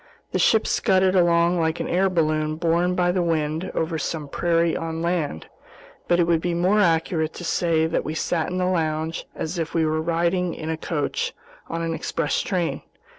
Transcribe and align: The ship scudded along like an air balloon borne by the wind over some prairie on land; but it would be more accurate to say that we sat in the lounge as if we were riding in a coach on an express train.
The 0.31 0.39
ship 0.39 0.65
scudded 0.65 1.15
along 1.15 1.59
like 1.59 1.79
an 1.79 1.87
air 1.87 2.09
balloon 2.09 2.55
borne 2.55 2.95
by 2.95 3.11
the 3.11 3.21
wind 3.21 3.71
over 3.75 3.99
some 3.99 4.27
prairie 4.27 4.75
on 4.75 5.03
land; 5.03 5.45
but 6.07 6.19
it 6.19 6.23
would 6.25 6.41
be 6.41 6.55
more 6.55 6.79
accurate 6.79 7.35
to 7.35 7.43
say 7.43 7.85
that 7.85 8.03
we 8.03 8.15
sat 8.15 8.49
in 8.49 8.57
the 8.57 8.65
lounge 8.65 9.27
as 9.35 9.59
if 9.59 9.75
we 9.75 9.85
were 9.85 10.01
riding 10.01 10.55
in 10.55 10.71
a 10.71 10.75
coach 10.75 11.35
on 11.69 11.83
an 11.83 11.93
express 11.93 12.41
train. 12.41 12.81